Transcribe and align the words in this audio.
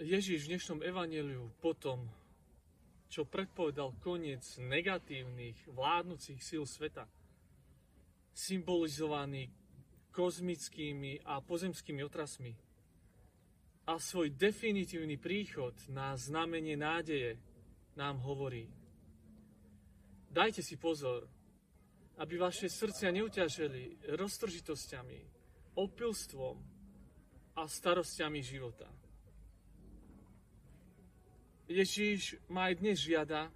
Ježiš 0.00 0.48
v 0.48 0.56
dnešnom 0.56 0.80
evaneliu 0.80 1.52
potom, 1.60 2.08
čo 3.12 3.28
predpovedal 3.28 3.92
koniec 4.00 4.40
negatívnych 4.56 5.68
vládnúcich 5.68 6.40
síl 6.40 6.64
sveta, 6.64 7.04
symbolizovaný 8.32 9.52
kozmickými 10.08 11.20
a 11.28 11.44
pozemskými 11.44 12.00
otrasmi, 12.00 12.56
a 13.92 14.00
svoj 14.00 14.32
definitívny 14.32 15.20
príchod 15.20 15.76
na 15.92 16.16
znamenie 16.16 16.80
nádeje 16.80 17.36
nám 17.92 18.24
hovorí. 18.24 18.70
Dajte 20.32 20.64
si 20.64 20.80
pozor, 20.80 21.28
aby 22.16 22.40
vaše 22.40 22.72
srdcia 22.72 23.12
neuťažili 23.12 24.14
roztržitosťami, 24.16 25.20
opilstvom 25.76 26.56
a 27.58 27.62
starostiami 27.68 28.40
života. 28.40 28.88
Ježíš 31.70 32.34
ma 32.50 32.66
aj 32.66 32.82
dnes 32.82 32.98
žiada 32.98 33.46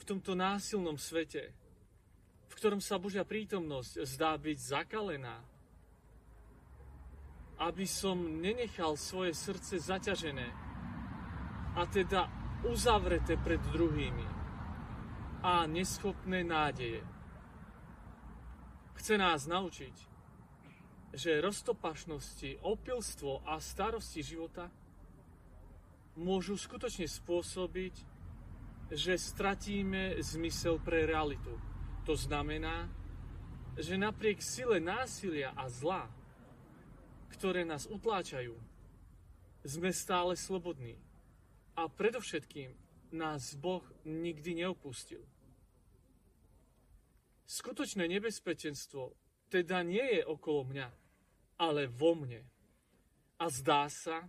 v 0.00 0.02
tomto 0.08 0.32
násilnom 0.32 0.96
svete, 0.96 1.52
v 2.48 2.52
ktorom 2.56 2.80
sa 2.80 2.96
Božia 2.96 3.20
prítomnosť 3.20 4.00
zdá 4.08 4.32
byť 4.40 4.56
zakalená, 4.56 5.36
aby 7.60 7.84
som 7.84 8.16
nenechal 8.16 8.96
svoje 8.96 9.36
srdce 9.36 9.76
zaťažené 9.76 10.48
a 11.76 11.84
teda 11.84 12.32
uzavreté 12.64 13.36
pred 13.36 13.60
druhými 13.76 14.24
a 15.44 15.68
neschopné 15.68 16.48
nádeje. 16.48 17.04
Chce 18.96 19.20
nás 19.20 19.44
naučiť, 19.44 19.96
že 21.12 21.44
roztopašnosti, 21.44 22.64
opilstvo 22.64 23.44
a 23.44 23.60
starosti 23.60 24.24
života 24.24 24.72
môžu 26.18 26.58
skutočne 26.58 27.06
spôsobiť, 27.06 27.94
že 28.90 29.14
stratíme 29.14 30.18
zmysel 30.18 30.82
pre 30.82 31.06
realitu. 31.06 31.54
To 32.02 32.18
znamená, 32.18 32.90
že 33.78 33.94
napriek 33.94 34.42
sile 34.42 34.82
násilia 34.82 35.54
a 35.54 35.70
zla, 35.70 36.10
ktoré 37.30 37.62
nás 37.62 37.86
utláčajú, 37.86 38.58
sme 39.62 39.94
stále 39.94 40.34
slobodní. 40.34 40.98
A 41.78 41.86
predovšetkým 41.86 42.74
nás 43.14 43.54
Boh 43.54 43.86
nikdy 44.02 44.66
neopustil. 44.66 45.22
Skutočné 47.46 48.10
nebezpečenstvo 48.10 49.14
teda 49.48 49.80
nie 49.86 50.20
je 50.20 50.22
okolo 50.26 50.68
mňa, 50.68 50.88
ale 51.62 51.86
vo 51.88 52.12
mne. 52.18 52.42
A 53.38 53.46
zdá 53.48 53.86
sa, 53.88 54.26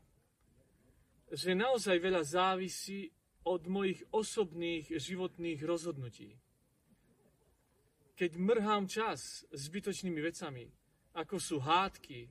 že 1.30 1.54
naozaj 1.54 1.98
veľa 2.02 2.26
závisí 2.26 3.10
od 3.46 3.66
mojich 3.70 4.02
osobných 4.10 4.90
životných 4.90 5.62
rozhodnutí. 5.64 6.38
Keď 8.20 8.32
mrhám 8.36 8.90
čas 8.90 9.48
zbytočnými 9.54 10.20
vecami, 10.20 10.68
ako 11.16 11.36
sú 11.40 11.58
hádky, 11.64 12.28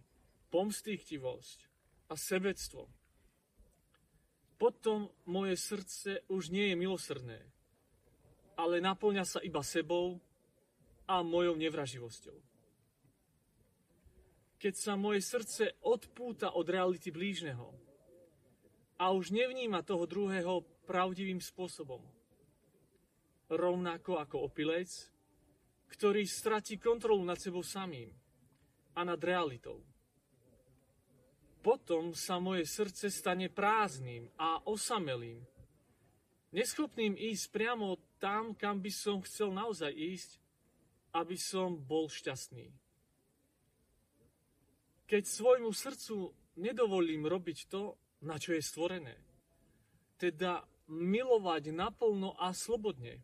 pomstýchtivosť 0.52 1.58
a 2.12 2.14
sebectvo, 2.16 2.88
potom 4.58 5.08
moje 5.24 5.54
srdce 5.54 6.26
už 6.28 6.50
nie 6.50 6.74
je 6.74 6.76
milosrdné, 6.76 7.40
ale 8.58 8.82
naplňa 8.82 9.24
sa 9.24 9.38
iba 9.38 9.62
sebou 9.62 10.18
a 11.06 11.22
mojou 11.22 11.54
nevraživosťou. 11.56 12.36
Keď 14.58 14.74
sa 14.74 14.98
moje 14.98 15.22
srdce 15.22 15.78
odpúta 15.86 16.50
od 16.58 16.66
reality 16.66 17.14
blížneho 17.14 17.87
a 18.98 19.14
už 19.14 19.30
nevníma 19.30 19.86
toho 19.86 20.04
druhého 20.04 20.66
pravdivým 20.84 21.38
spôsobom, 21.38 22.02
rovnako 23.48 24.18
ako 24.18 24.50
opilec, 24.50 24.90
ktorý 25.88 26.26
stratí 26.26 26.76
kontrolu 26.76 27.22
nad 27.24 27.38
sebou 27.40 27.62
samým 27.64 28.10
a 28.92 29.00
nad 29.06 29.18
realitou 29.22 29.80
potom 31.68 32.16
sa 32.16 32.40
moje 32.40 32.64
srdce 32.64 33.12
stane 33.12 33.52
prázdnym 33.52 34.30
a 34.40 34.62
osamelým. 34.64 35.42
Neschopným 36.54 37.12
ísť 37.12 37.52
priamo 37.52 38.00
tam, 38.16 38.56
kam 38.56 38.80
by 38.80 38.88
som 38.88 39.20
chcel 39.20 39.52
naozaj 39.52 39.92
ísť, 39.92 40.40
aby 41.12 41.36
som 41.36 41.76
bol 41.76 42.08
šťastný. 42.08 42.72
Keď 45.04 45.22
svojmu 45.28 45.68
srdcu 45.68 46.32
nedovolím 46.56 47.28
robiť 47.28 47.68
to, 47.68 48.00
na 48.24 48.36
čo 48.38 48.54
je 48.54 48.62
stvorené, 48.62 49.14
teda 50.18 50.66
milovať 50.90 51.70
naplno 51.70 52.34
a 52.34 52.50
slobodne, 52.50 53.22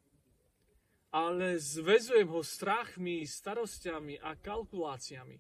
ale 1.15 1.59
zvezujem 1.59 2.27
ho 2.31 2.43
strachmi, 2.43 3.23
starostiami 3.23 4.19
a 4.19 4.35
kalkuláciami, 4.35 5.39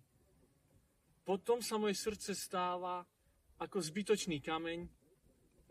potom 1.24 1.64
sa 1.64 1.80
moje 1.80 1.98
srdce 1.98 2.36
stáva 2.36 3.02
ako 3.58 3.78
zbytočný 3.80 4.38
kameň, 4.44 4.86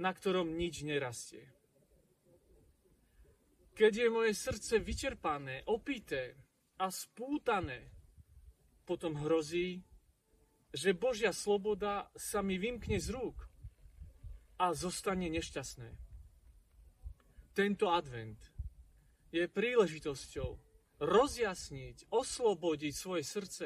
na 0.01 0.11
ktorom 0.11 0.55
nič 0.57 0.81
nerastie. 0.81 1.45
Keď 3.73 3.93
je 4.05 4.07
moje 4.09 4.33
srdce 4.38 4.81
vyčerpané, 4.81 5.66
opité 5.69 6.38
a 6.77 6.89
spútané, 6.89 7.89
potom 8.85 9.17
hrozí, 9.17 9.81
že 10.73 10.97
Božia 10.97 11.33
sloboda 11.33 12.09
sa 12.17 12.41
mi 12.41 12.57
vymkne 12.57 12.97
z 12.97 13.13
rúk 13.13 13.53
a 14.59 14.74
zostane 14.74 15.30
nešťastné. 15.30 15.90
Tento 17.53 17.86
advent 17.94 18.38
je 19.34 19.46
príležitosťou 19.50 20.50
rozjasniť, 21.02 22.09
oslobodiť 22.09 22.94
svoje 22.94 23.24
srdce 23.25 23.66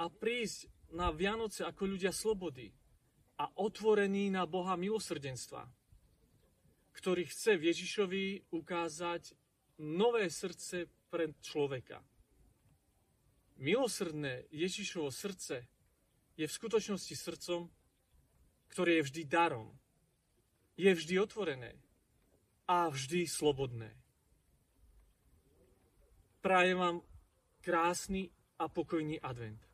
a 0.00 0.04
prísť 0.08 0.68
na 0.92 1.10
Vianoce 1.12 1.64
ako 1.64 1.96
ľudia 1.96 2.12
slobody 2.12 2.70
a 3.40 3.50
otvorení 3.60 4.30
na 4.30 4.46
Boha 4.46 4.78
milosrdenstva, 4.78 5.66
ktorý 6.94 7.26
chce 7.26 7.58
Ježišovi 7.58 8.54
ukázať 8.54 9.34
nové 9.82 10.30
srdce 10.30 10.86
pre 11.10 11.34
človeka. 11.42 11.98
Milosrdné 13.58 14.50
Ježišovo 14.50 15.10
srdce 15.14 15.66
je 16.34 16.46
v 16.46 16.56
skutočnosti 16.56 17.14
srdcom, 17.14 17.70
ktoré 18.68 19.00
je 19.00 19.06
vždy 19.10 19.22
darom, 19.24 19.72
je 20.74 20.90
vždy 20.90 21.18
otvorené 21.18 21.72
a 22.68 22.88
vždy 22.88 23.26
slobodné. 23.28 23.94
Prajem 26.40 26.78
vám 26.78 26.96
krásny 27.64 28.28
a 28.58 28.68
pokojný 28.68 29.20
advent. 29.20 29.73